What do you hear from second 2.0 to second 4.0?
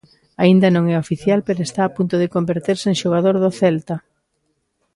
de converterse en xogador do Celta.